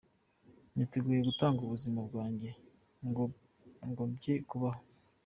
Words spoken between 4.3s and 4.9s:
kubaho.